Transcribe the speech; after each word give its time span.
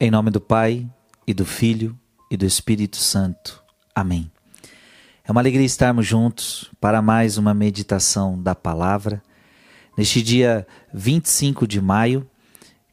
Em 0.00 0.12
nome 0.12 0.30
do 0.30 0.40
Pai, 0.40 0.88
e 1.26 1.34
do 1.34 1.44
Filho, 1.44 1.98
e 2.30 2.36
do 2.36 2.46
Espírito 2.46 2.98
Santo. 2.98 3.60
Amém. 3.92 4.30
É 5.24 5.32
uma 5.32 5.40
alegria 5.40 5.66
estarmos 5.66 6.06
juntos 6.06 6.70
para 6.80 7.02
mais 7.02 7.36
uma 7.36 7.52
meditação 7.52 8.40
da 8.40 8.54
palavra. 8.54 9.20
Neste 9.96 10.22
dia 10.22 10.64
25 10.94 11.66
de 11.66 11.80
maio, 11.80 12.30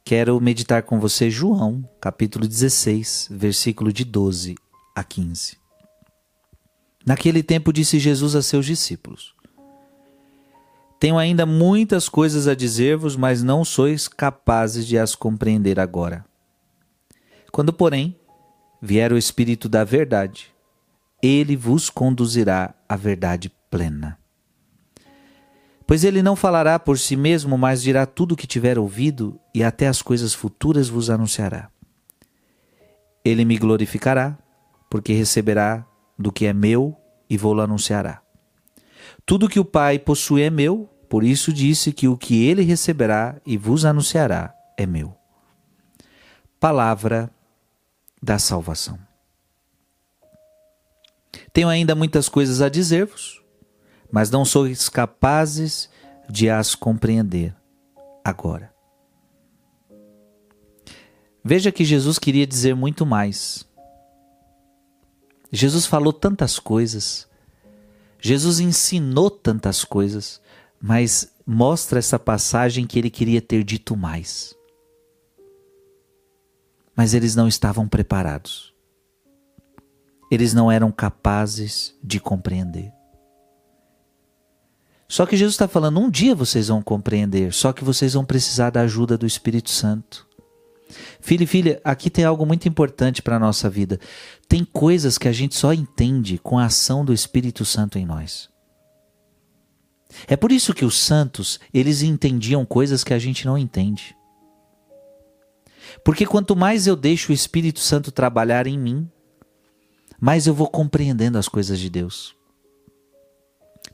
quero 0.03 0.41
meditar 0.41 0.81
com 0.81 0.99
você 0.99 1.29
João, 1.29 1.87
capítulo 2.01 2.47
16, 2.47 3.27
versículo 3.29 3.93
de 3.93 4.03
12 4.03 4.55
a 4.95 5.03
15. 5.03 5.59
Naquele 7.05 7.43
tempo 7.43 7.71
disse 7.71 7.99
Jesus 7.99 8.35
a 8.35 8.41
seus 8.41 8.65
discípulos: 8.65 9.35
Tenho 10.99 11.19
ainda 11.19 11.45
muitas 11.45 12.09
coisas 12.09 12.47
a 12.47 12.55
dizer-vos, 12.55 13.15
mas 13.15 13.43
não 13.43 13.63
sois 13.63 14.07
capazes 14.07 14.87
de 14.87 14.97
as 14.97 15.13
compreender 15.13 15.79
agora. 15.79 16.25
Quando, 17.55 17.71
porém, 17.71 18.19
vier 18.81 19.13
o 19.13 19.17
Espírito 19.17 19.69
da 19.69 19.85
Verdade, 19.85 20.53
ele 21.23 21.55
vos 21.55 21.89
conduzirá 21.89 22.75
à 22.89 22.97
verdade 22.97 23.49
plena. 23.71 24.19
Pois 25.87 26.03
ele 26.03 26.21
não 26.21 26.35
falará 26.35 26.77
por 26.77 26.99
si 26.99 27.15
mesmo, 27.15 27.57
mas 27.57 27.81
dirá 27.81 28.05
tudo 28.05 28.33
o 28.33 28.35
que 28.35 28.45
tiver 28.45 28.77
ouvido 28.77 29.39
e 29.53 29.63
até 29.63 29.87
as 29.87 30.01
coisas 30.01 30.33
futuras 30.33 30.89
vos 30.89 31.09
anunciará. 31.09 31.69
Ele 33.23 33.45
me 33.45 33.57
glorificará, 33.57 34.37
porque 34.89 35.13
receberá 35.13 35.87
do 36.19 36.33
que 36.33 36.47
é 36.47 36.51
meu 36.51 36.93
e 37.29 37.37
vou-lo 37.37 37.61
anunciará. 37.61 38.21
Tudo 39.25 39.47
que 39.47 39.61
o 39.61 39.63
Pai 39.63 39.97
possui 39.97 40.41
é 40.41 40.49
meu, 40.49 40.89
por 41.07 41.23
isso 41.23 41.53
disse 41.53 41.93
que 41.93 42.09
o 42.09 42.17
que 42.17 42.45
ele 42.45 42.63
receberá 42.63 43.39
e 43.45 43.55
vos 43.55 43.85
anunciará 43.85 44.53
é 44.77 44.85
meu. 44.85 45.15
Palavra 46.59 47.31
da 48.25 48.39
salvação. 48.39 48.97
Tenho 51.53 51.69
ainda 51.69 51.93
muitas 51.93 52.27
coisas 52.27 52.59
a 52.59 52.67
dizer-vos, 52.67 53.39
mas 54.11 54.31
não 54.31 54.43
sois 54.43 54.89
capazes 54.89 55.87
de 56.27 56.49
as 56.49 56.73
compreender 56.73 57.55
agora. 58.23 58.73
Veja 61.43 61.71
que 61.71 61.85
Jesus 61.85 62.17
queria 62.17 62.47
dizer 62.47 62.75
muito 62.75 63.05
mais. 63.05 63.63
Jesus 65.51 65.85
falou 65.85 66.11
tantas 66.11 66.57
coisas, 66.57 67.27
Jesus 68.19 68.59
ensinou 68.59 69.29
tantas 69.29 69.85
coisas, 69.85 70.41
mas 70.81 71.31
mostra 71.45 71.99
essa 71.99 72.17
passagem 72.17 72.87
que 72.87 72.97
ele 72.97 73.11
queria 73.11 73.39
ter 73.39 73.63
dito 73.63 73.95
mais 73.95 74.55
mas 76.95 77.13
eles 77.13 77.35
não 77.35 77.47
estavam 77.47 77.87
preparados. 77.87 78.73
Eles 80.31 80.53
não 80.53 80.71
eram 80.71 80.91
capazes 80.91 81.93
de 82.03 82.19
compreender. 82.19 82.91
Só 85.07 85.25
que 85.25 85.37
Jesus 85.37 85.53
está 85.53 85.67
falando: 85.67 85.99
um 85.99 86.09
dia 86.09 86.33
vocês 86.33 86.67
vão 86.67 86.81
compreender, 86.81 87.53
só 87.53 87.71
que 87.71 87.83
vocês 87.83 88.13
vão 88.13 88.25
precisar 88.25 88.71
da 88.71 88.81
ajuda 88.81 89.17
do 89.17 89.25
Espírito 89.25 89.69
Santo. 89.69 90.27
Filho 91.19 91.43
e 91.43 91.47
filha, 91.47 91.81
aqui 91.83 92.09
tem 92.09 92.23
algo 92.23 92.45
muito 92.45 92.67
importante 92.67 93.21
para 93.21 93.35
a 93.35 93.39
nossa 93.39 93.69
vida. 93.69 93.99
Tem 94.47 94.63
coisas 94.63 95.17
que 95.17 95.27
a 95.27 95.31
gente 95.31 95.55
só 95.55 95.73
entende 95.73 96.37
com 96.37 96.57
a 96.57 96.65
ação 96.65 97.03
do 97.03 97.13
Espírito 97.13 97.65
Santo 97.65 97.97
em 97.97 98.05
nós. 98.05 98.49
É 100.27 100.35
por 100.35 100.51
isso 100.51 100.73
que 100.73 100.85
os 100.85 100.97
santos, 100.97 101.59
eles 101.73 102.01
entendiam 102.01 102.65
coisas 102.65 103.03
que 103.03 103.13
a 103.13 103.19
gente 103.19 103.45
não 103.45 103.57
entende. 103.57 104.15
Porque 106.03 106.25
quanto 106.25 106.55
mais 106.55 106.87
eu 106.87 106.95
deixo 106.95 107.31
o 107.31 107.35
Espírito 107.35 107.79
Santo 107.79 108.11
trabalhar 108.11 108.67
em 108.67 108.77
mim, 108.77 109.09
mais 110.19 110.47
eu 110.47 110.53
vou 110.53 110.67
compreendendo 110.67 111.37
as 111.37 111.47
coisas 111.47 111.79
de 111.79 111.89
Deus. 111.89 112.35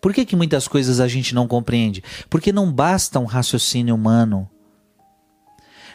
Por 0.02 0.14
que, 0.14 0.26
que 0.26 0.36
muitas 0.36 0.68
coisas 0.68 1.00
a 1.00 1.08
gente 1.08 1.36
não 1.36 1.48
compreende? 1.48 2.04
Porque 2.30 2.52
não 2.52 2.72
basta 2.72 3.20
um 3.20 3.26
raciocínio 3.26 3.94
humano. 3.94 4.50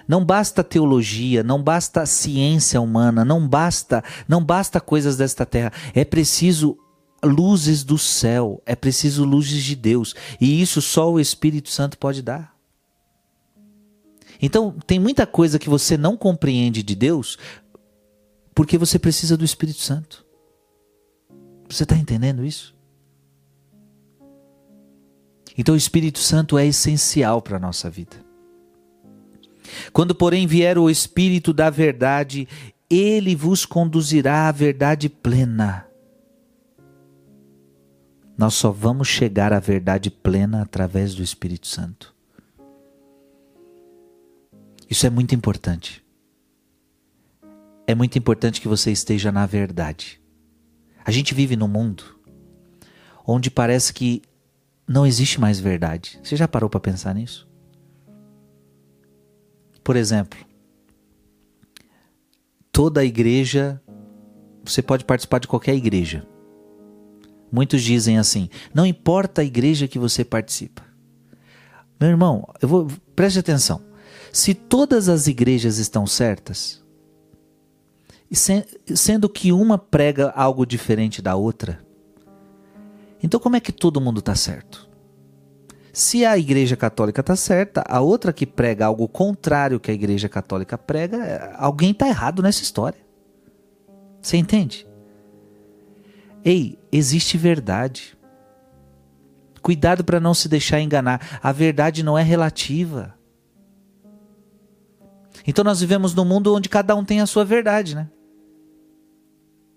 Não 0.07 0.25
basta 0.25 0.63
teologia, 0.63 1.43
não 1.43 1.61
basta 1.61 2.07
ciência 2.07 2.81
humana, 2.81 3.25
não 3.25 3.47
basta, 3.49 4.05
não 4.29 4.45
basta 4.45 4.81
coisas 4.81 5.17
desta 5.17 5.45
terra. 5.45 5.73
É 5.93 6.05
preciso 6.05 6.79
luzes 7.25 7.83
do 7.83 7.99
céu, 7.99 8.63
é 8.65 8.77
preciso 8.77 9.25
luzes 9.25 9.65
de 9.65 9.75
Deus, 9.75 10.15
e 10.41 10.61
isso 10.61 10.81
só 10.81 11.11
o 11.11 11.19
Espírito 11.19 11.71
Santo 11.71 11.99
pode 11.99 12.23
dar. 12.23 12.56
Então, 14.41 14.75
tem 14.87 14.99
muita 14.99 15.27
coisa 15.27 15.59
que 15.59 15.69
você 15.69 15.97
não 15.97 16.17
compreende 16.17 16.83
de 16.83 16.95
Deus 16.95 17.39
porque 18.55 18.79
você 18.79 18.99
precisa 18.99 19.37
do 19.37 19.45
Espírito 19.45 19.81
Santo. 19.81 20.25
Você 21.69 21.83
está 21.83 21.97
entendendo 21.97 22.45
isso? 22.45 22.75
Então, 25.59 25.75
o 25.75 25.79
Espírito 25.79 26.19
Santo 26.19 26.57
é 26.57 26.67
essencial 26.67 27.43
para 27.43 27.57
a 27.57 27.61
nossa 27.61 27.91
vida. 27.91 28.17
Quando, 29.93 30.15
porém, 30.15 30.47
vier 30.47 30.79
o 30.79 30.89
Espírito 30.89 31.53
da 31.53 31.71
Verdade, 31.71 32.49
ele 32.89 33.35
vos 33.35 33.67
conduzirá 33.67 34.49
à 34.49 34.53
verdade 34.53 35.09
plena. 35.09 35.87
Nós 38.39 38.55
só 38.55 38.71
vamos 38.71 39.09
chegar 39.09 39.53
à 39.53 39.59
verdade 39.59 40.11
plena 40.11 40.63
através 40.63 41.15
do 41.15 41.23
Espírito 41.23 41.67
Santo. 41.67 42.16
Isso 44.89 45.07
é 45.07 45.11
muito 45.11 45.35
importante. 45.35 46.05
É 47.87 47.95
muito 47.95 48.19
importante 48.19 48.61
que 48.61 48.69
você 48.69 48.91
esteja 48.91 49.31
na 49.31 49.47
verdade. 49.47 50.21
A 51.05 51.11
gente 51.11 51.35
vive 51.35 51.57
num 51.57 51.69
mundo 51.69 52.17
onde 53.27 53.51
parece 53.51 53.93
que 53.93 54.23
não 54.87 55.07
existe 55.07 55.41
mais 55.41 55.59
verdade. 55.59 56.19
Você 56.23 56.37
já 56.37 56.47
parou 56.47 56.71
para 56.71 56.81
pensar 56.81 57.15
nisso? 57.15 57.49
Por 59.83 59.97
exemplo, 59.97 60.39
toda 62.71 63.05
igreja, 63.05 63.81
você 64.65 64.83
pode 64.83 65.05
participar 65.05 65.39
de 65.39 65.49
qualquer 65.49 65.75
igreja. 65.75 66.27
Muitos 67.51 67.83
dizem 67.83 68.19
assim: 68.19 68.49
não 68.75 68.85
importa 68.85 69.43
a 69.43 69.45
igreja 69.45 69.89
que 69.89 69.99
você 69.99 70.25
participa. 70.25 70.83
Meu 72.01 72.11
irmão, 72.11 72.47
eu 72.61 72.69
vou 72.69 72.89
preste 73.15 73.39
atenção. 73.39 73.81
Se 74.37 74.53
todas 74.53 75.09
as 75.09 75.27
igrejas 75.27 75.79
estão 75.79 76.07
certas, 76.07 76.85
sendo 78.95 79.31
que 79.31 79.51
uma 79.51 79.79
prega 79.79 80.29
algo 80.37 80.67
diferente 80.67 81.23
da 81.23 81.35
outra, 81.35 81.83
então 83.23 83.41
como 83.41 83.57
é 83.57 83.61
que 83.61 83.73
todo 83.73 83.99
mundo 83.99 84.19
está 84.19 84.35
certo? 84.35 84.91
Se 85.91 86.27
a 86.27 86.37
Igreja 86.37 86.77
Católica 86.77 87.23
está 87.23 87.35
certa, 87.35 87.83
a 87.89 88.03
outra 88.03 88.31
que 88.31 88.45
prega 88.45 88.85
algo 88.85 89.09
contrário 89.09 89.81
que 89.81 89.91
a 89.91 89.95
Igreja 89.95 90.29
Católica 90.29 90.77
prega, 90.77 91.55
alguém 91.57 91.93
está 91.93 92.07
errado 92.07 92.43
nessa 92.43 92.63
história. 92.63 93.01
Você 94.21 94.37
entende? 94.37 94.87
Ei, 96.45 96.79
existe 96.93 97.39
verdade. 97.39 98.15
Cuidado 99.63 100.05
para 100.05 100.21
não 100.21 100.35
se 100.35 100.47
deixar 100.47 100.79
enganar. 100.79 101.41
A 101.43 101.53
verdade 101.53 102.03
não 102.03 102.19
é 102.19 102.23
relativa. 102.23 103.16
Então 105.47 105.65
nós 105.65 105.81
vivemos 105.81 106.15
num 106.15 106.25
mundo 106.25 106.55
onde 106.55 106.69
cada 106.69 106.95
um 106.95 107.05
tem 107.05 107.21
a 107.21 107.27
sua 107.27 107.45
verdade, 107.45 107.95
né? 107.95 108.09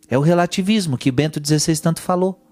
É 0.10 0.18
o 0.18 0.22
relativismo 0.22 0.98
que 0.98 1.12
Bento 1.12 1.40
XVI 1.46 1.78
tanto 1.78 2.02
falou. 2.02 2.44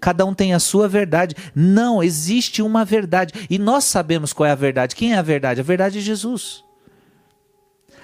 Cada 0.00 0.24
um 0.24 0.34
tem 0.34 0.54
a 0.54 0.58
sua 0.58 0.86
verdade. 0.86 1.34
Não, 1.54 2.02
existe 2.02 2.62
uma 2.62 2.84
verdade. 2.84 3.32
E 3.50 3.58
nós 3.58 3.84
sabemos 3.84 4.32
qual 4.32 4.46
é 4.46 4.52
a 4.52 4.56
verdade. 4.56 4.94
Quem 4.94 5.14
é 5.14 5.18
a 5.18 5.22
verdade? 5.22 5.60
A 5.60 5.64
verdade 5.64 5.98
é 5.98 6.00
Jesus. 6.00 6.62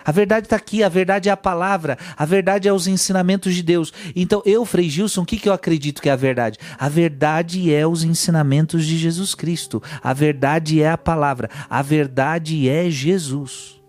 A 0.05 0.13
verdade 0.13 0.47
está 0.47 0.57
aqui, 0.57 0.83
a 0.83 0.89
verdade 0.89 1.31
é 1.31 1.33
a 1.33 1.37
palavra, 1.37 1.97
a 2.15 2.27
verdade 2.27 2.69
é 2.69 2.73
os 2.73 2.87
ensinamentos 2.87 3.55
de 3.55 3.63
Deus. 3.63 3.91
Então, 4.15 4.43
eu, 4.45 4.67
Frei 4.67 4.91
Gilson, 4.91 5.23
o 5.23 5.27
que, 5.27 5.39
que 5.39 5.49
eu 5.49 5.53
acredito 5.53 6.03
que 6.03 6.11
é 6.11 6.13
a 6.13 6.17
verdade? 6.17 6.59
A 6.79 6.91
verdade 6.91 7.73
é 7.73 7.87
os 7.87 8.03
ensinamentos 8.05 8.85
de 8.85 8.99
Jesus 8.99 9.35
Cristo. 9.35 9.83
A 10.03 10.13
verdade 10.13 10.83
é 10.83 10.91
a 10.91 10.99
palavra. 10.99 11.49
A 11.71 11.81
verdade 11.81 12.69
é 12.69 12.91
Jesus. 12.91 13.81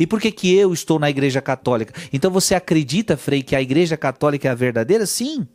E 0.00 0.06
por 0.06 0.18
que, 0.18 0.32
que 0.32 0.54
eu 0.54 0.72
estou 0.72 0.98
na 0.98 1.10
Igreja 1.10 1.42
Católica? 1.42 1.92
Então 2.10 2.30
você 2.30 2.54
acredita, 2.54 3.18
Frei, 3.18 3.42
que 3.42 3.54
a 3.54 3.60
Igreja 3.60 3.98
Católica 3.98 4.48
é 4.48 4.50
a 4.50 4.54
verdadeira? 4.54 5.04
Sim. 5.04 5.46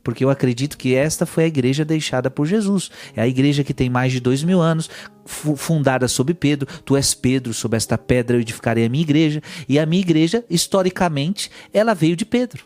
Porque 0.00 0.24
eu 0.24 0.30
acredito 0.30 0.78
que 0.78 0.94
esta 0.94 1.26
foi 1.26 1.44
a 1.44 1.46
igreja 1.46 1.84
deixada 1.84 2.30
por 2.30 2.46
Jesus. 2.46 2.90
É 3.14 3.22
a 3.22 3.28
igreja 3.28 3.62
que 3.62 3.72
tem 3.72 3.88
mais 3.88 4.12
de 4.12 4.18
dois 4.18 4.42
mil 4.42 4.60
anos, 4.60 4.90
fundada 5.24 6.08
sob 6.08 6.34
Pedro. 6.34 6.68
Tu 6.84 6.96
és 6.96 7.14
Pedro, 7.14 7.54
sob 7.54 7.76
esta 7.76 7.96
pedra 7.96 8.36
eu 8.36 8.40
edificarei 8.40 8.84
a 8.84 8.88
minha 8.88 9.02
igreja. 9.02 9.40
E 9.68 9.78
a 9.78 9.86
minha 9.86 10.00
igreja, 10.00 10.44
historicamente, 10.50 11.50
ela 11.72 11.94
veio 11.94 12.16
de 12.16 12.24
Pedro. 12.24 12.64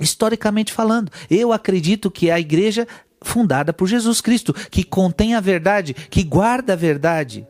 Historicamente 0.00 0.72
falando, 0.72 1.10
eu 1.28 1.52
acredito 1.52 2.08
que 2.08 2.30
é 2.30 2.32
a 2.32 2.40
igreja 2.40 2.86
fundada 3.20 3.72
por 3.72 3.88
Jesus 3.88 4.20
Cristo, 4.20 4.54
que 4.70 4.84
contém 4.84 5.34
a 5.34 5.40
verdade, 5.40 5.92
que 5.92 6.22
guarda 6.22 6.74
a 6.74 6.76
verdade. 6.76 7.46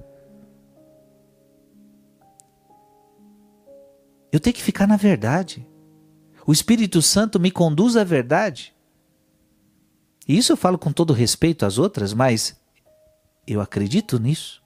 Eu 4.30 4.40
tenho 4.40 4.54
que 4.54 4.62
ficar 4.62 4.86
na 4.86 4.96
verdade. 4.96 5.66
O 6.46 6.52
Espírito 6.52 7.00
Santo 7.02 7.38
me 7.38 7.50
conduz 7.50 7.96
à 7.96 8.04
verdade. 8.04 8.74
E 10.26 10.36
isso 10.36 10.52
eu 10.52 10.56
falo 10.56 10.78
com 10.78 10.92
todo 10.92 11.12
respeito 11.12 11.64
às 11.64 11.78
outras, 11.78 12.12
mas 12.12 12.58
eu 13.46 13.60
acredito 13.60 14.18
nisso. 14.18 14.62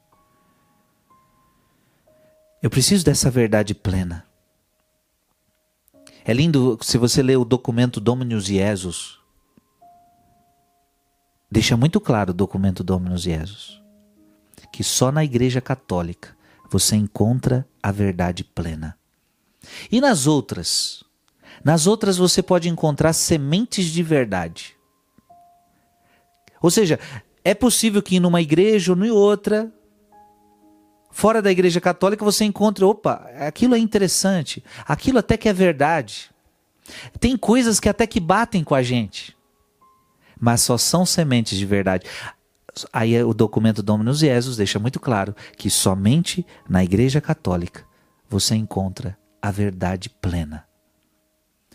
Eu 2.62 2.70
preciso 2.70 3.05
dessa 3.05 3.31
verdade 3.31 3.75
plena. 3.75 4.26
É 6.25 6.32
lindo 6.32 6.79
se 6.82 6.99
você 6.99 7.23
ler 7.23 7.37
o 7.37 7.44
documento 7.44 8.00
Dominus 8.00 8.44
Jesus. 8.44 9.19
Deixa 11.50 11.76
muito 11.76 12.00
claro 12.00 12.31
o 12.31 12.35
documento 12.35 12.85
Dominus 12.85 13.23
Jesus 13.23 13.82
que 14.73 14.82
só 14.82 15.12
na 15.12 15.23
Igreja 15.23 15.61
Católica 15.61 16.35
você 16.70 16.97
encontra 16.97 17.69
a 17.82 17.93
verdade 17.93 18.43
plena. 18.43 18.99
E 19.91 20.00
nas 20.00 20.26
outras? 20.26 21.03
Nas 21.64 21.87
outras 21.87 22.17
você 22.17 22.43
pode 22.43 22.69
encontrar 22.69 23.12
sementes 23.12 23.87
de 23.87 24.03
verdade. 24.03 24.76
Ou 26.61 26.70
seja, 26.70 26.99
é 27.44 27.55
possível 27.55 28.03
que 28.03 28.20
numa 28.20 28.41
igreja 28.41 28.93
ou 28.93 29.05
em 29.05 29.11
outra, 29.11 29.73
fora 31.11 31.43
da 31.43 31.50
igreja 31.50 31.81
católica, 31.81 32.25
você 32.25 32.44
encontre, 32.44 32.85
opa, 32.85 33.29
aquilo 33.38 33.75
é 33.75 33.79
interessante, 33.79 34.64
aquilo 34.87 35.19
até 35.19 35.37
que 35.37 35.49
é 35.49 35.53
verdade. 35.53 36.31
Tem 37.20 37.37
coisas 37.37 37.79
que 37.79 37.88
até 37.88 38.06
que 38.06 38.20
batem 38.20 38.65
com 38.65 38.75
a 38.75 38.82
gente, 38.82 39.37
mas 40.41 40.62
só 40.62 40.76
são 40.76 41.06
sementes 41.06 41.58
de 41.58 41.67
verdade. 41.67 42.06
Aí 42.93 43.23
o 43.23 43.35
documento 43.35 43.82
Dominus 43.82 44.20
Jesus 44.20 44.56
deixa 44.56 44.79
muito 44.79 44.99
claro 44.99 45.37
que 45.56 45.69
somente 45.69 46.47
na 46.69 46.82
igreja 46.82 47.20
católica 47.20 47.85
você 48.29 48.55
encontra 48.55 49.19
a 49.43 49.50
verdade 49.50 50.09
plena. 50.09 50.65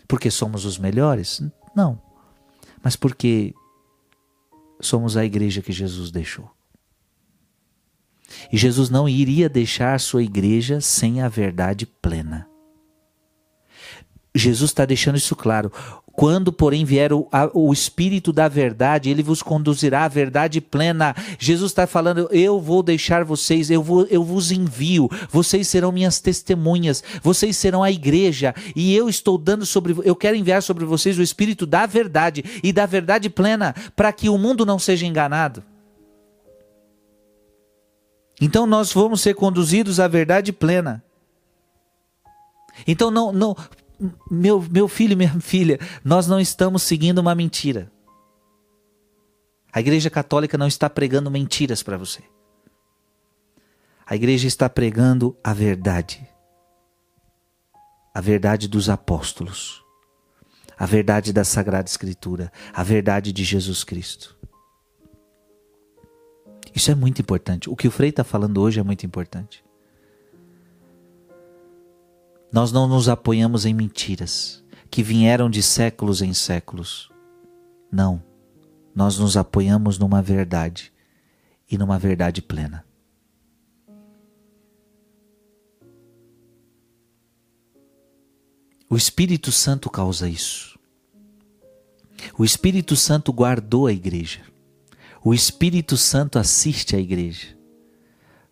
Porque 0.08 0.30
somos 0.30 0.64
os 0.64 0.78
melhores? 0.78 1.42
Não. 1.76 2.00
Mas 2.82 2.96
porque 2.96 3.54
somos 4.80 5.16
a 5.16 5.24
igreja 5.24 5.60
que 5.60 5.70
Jesus 5.70 6.10
deixou. 6.10 6.50
E 8.50 8.56
Jesus 8.56 8.88
não 8.88 9.08
iria 9.08 9.48
deixar 9.48 10.00
sua 10.00 10.22
igreja 10.22 10.80
sem 10.80 11.20
a 11.20 11.28
verdade 11.28 11.86
plena. 11.86 12.48
Jesus 14.34 14.70
está 14.70 14.84
deixando 14.84 15.16
isso 15.16 15.34
claro. 15.34 15.72
Quando, 16.18 16.52
porém, 16.52 16.84
vier 16.84 17.12
o, 17.12 17.28
a, 17.30 17.48
o 17.54 17.72
Espírito 17.72 18.32
da 18.32 18.48
verdade, 18.48 19.08
ele 19.08 19.22
vos 19.22 19.40
conduzirá 19.40 20.04
à 20.04 20.08
verdade 20.08 20.60
plena. 20.60 21.14
Jesus 21.38 21.70
está 21.70 21.86
falando: 21.86 22.28
eu 22.32 22.60
vou 22.60 22.82
deixar 22.82 23.22
vocês, 23.24 23.70
eu, 23.70 23.80
vou, 23.80 24.04
eu 24.06 24.24
vos 24.24 24.50
envio, 24.50 25.08
vocês 25.30 25.68
serão 25.68 25.92
minhas 25.92 26.18
testemunhas, 26.18 27.04
vocês 27.22 27.56
serão 27.56 27.84
a 27.84 27.90
igreja, 27.92 28.52
e 28.74 28.96
eu 28.96 29.08
estou 29.08 29.38
dando 29.38 29.64
sobre, 29.64 29.94
eu 30.04 30.16
quero 30.16 30.36
enviar 30.36 30.60
sobre 30.60 30.84
vocês 30.84 31.16
o 31.16 31.22
Espírito 31.22 31.64
da 31.64 31.86
verdade 31.86 32.44
e 32.64 32.72
da 32.72 32.84
verdade 32.84 33.30
plena, 33.30 33.72
para 33.94 34.12
que 34.12 34.28
o 34.28 34.36
mundo 34.36 34.66
não 34.66 34.78
seja 34.78 35.06
enganado. 35.06 35.62
Então 38.40 38.66
nós 38.66 38.92
vamos 38.92 39.20
ser 39.20 39.34
conduzidos 39.34 40.00
à 40.00 40.08
verdade 40.08 40.52
plena. 40.52 41.00
Então 42.86 43.08
não, 43.08 43.32
não 43.32 43.56
meu, 44.30 44.60
meu 44.70 44.88
filho 44.88 45.12
e 45.12 45.16
minha 45.16 45.38
filha, 45.40 45.78
nós 46.04 46.26
não 46.26 46.40
estamos 46.40 46.82
seguindo 46.82 47.18
uma 47.18 47.34
mentira. 47.34 47.90
A 49.72 49.80
Igreja 49.80 50.08
Católica 50.08 50.56
não 50.56 50.66
está 50.66 50.88
pregando 50.88 51.30
mentiras 51.30 51.82
para 51.82 51.96
você. 51.96 52.22
A 54.10 54.16
igreja 54.16 54.48
está 54.48 54.70
pregando 54.70 55.36
a 55.44 55.52
verdade. 55.52 56.26
A 58.14 58.22
verdade 58.22 58.66
dos 58.66 58.88
apóstolos. 58.88 59.84
A 60.78 60.86
verdade 60.86 61.30
da 61.30 61.44
Sagrada 61.44 61.90
Escritura. 61.90 62.50
A 62.72 62.82
verdade 62.82 63.34
de 63.34 63.44
Jesus 63.44 63.84
Cristo. 63.84 64.34
Isso 66.74 66.90
é 66.90 66.94
muito 66.94 67.20
importante. 67.20 67.68
O 67.68 67.76
que 67.76 67.86
o 67.86 67.90
Frei 67.90 68.08
está 68.08 68.24
falando 68.24 68.62
hoje 68.62 68.80
é 68.80 68.82
muito 68.82 69.04
importante. 69.04 69.62
Nós 72.52 72.72
não 72.72 72.88
nos 72.88 73.08
apoiamos 73.08 73.66
em 73.66 73.74
mentiras 73.74 74.64
que 74.90 75.02
vieram 75.02 75.50
de 75.50 75.62
séculos 75.62 76.22
em 76.22 76.32
séculos. 76.32 77.10
Não. 77.92 78.22
Nós 78.94 79.18
nos 79.18 79.36
apoiamos 79.36 79.98
numa 79.98 80.22
verdade 80.22 80.92
e 81.70 81.76
numa 81.76 81.98
verdade 81.98 82.40
plena. 82.40 82.84
O 88.90 88.96
Espírito 88.96 89.52
Santo 89.52 89.90
causa 89.90 90.28
isso. 90.28 90.78
O 92.38 92.44
Espírito 92.44 92.96
Santo 92.96 93.32
guardou 93.32 93.86
a 93.86 93.92
igreja. 93.92 94.40
O 95.22 95.34
Espírito 95.34 95.96
Santo 95.96 96.38
assiste 96.38 96.96
a 96.96 96.98
igreja. 96.98 97.56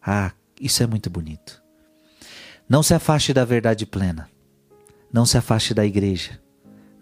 Ah, 0.01 0.33
isso 0.61 0.83
é 0.83 0.87
muito 0.87 1.09
bonito. 1.09 1.66
Não 2.69 2.83
se 2.83 2.95
afaste 2.95 3.33
da 3.33 3.45
verdade 3.45 3.87
plena. 3.87 4.29
Não 5.13 5.25
se 5.25 5.39
afaste 5.39 5.73
da 5.73 5.87
igreja. 5.87 6.41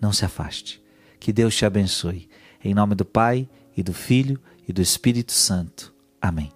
Não 0.01 0.13
se 0.13 0.25
afaste. 0.25 0.83
Que 1.19 1.33
Deus 1.33 1.57
te 1.57 1.65
abençoe. 1.65 2.29
Em 2.63 2.75
nome 2.75 2.95
do 2.95 3.05
Pai, 3.05 3.49
e 3.77 3.83
do 3.83 3.93
Filho, 3.93 4.41
e 4.69 4.73
do 4.73 4.83
Espírito 4.83 5.33
Santo. 5.33 5.95
Amém. 6.21 6.53